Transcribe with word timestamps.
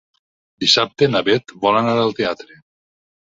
Dissabte 0.63 1.09
na 1.11 1.21
Beth 1.27 1.53
vol 1.65 1.77
anar 1.83 1.93
al 2.05 2.17
teatre. 2.21 2.57